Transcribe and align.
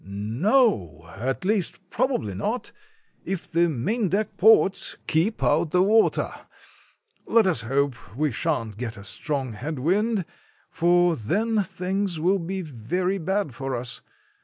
"No, 0.03 1.13
at 1.17 1.45
least 1.45 1.91
probably 1.91 2.33
not, 2.33 2.71
if 3.23 3.51
the 3.51 3.69
maindeck 3.69 4.35
ports 4.35 4.95
keep 5.05 5.43
out 5.43 5.69
the 5.69 5.83
water. 5.83 6.31
Let 7.27 7.45
us 7.45 7.61
hope 7.61 8.15
we 8.17 8.31
shan't 8.31 8.77
get 8.77 8.97
a 8.97 9.03
strong 9.03 9.53
head 9.53 9.77
wind, 9.77 10.25
for 10.71 11.15
then 11.15 11.61
things 11.61 12.19
will 12.19 12.39
be 12.39 12.63
very 12.63 13.19
bad 13.19 13.53
for 13.53 13.75
us. 13.75 14.01